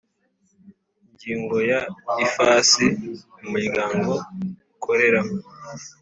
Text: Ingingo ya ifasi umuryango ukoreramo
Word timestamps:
Ingingo 1.05 1.57
ya 1.69 1.79
ifasi 2.25 2.85
umuryango 3.43 4.11
ukoreramo 4.73 5.37